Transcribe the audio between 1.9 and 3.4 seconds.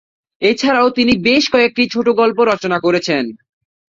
ছোটগল্প রচনা করেছেন।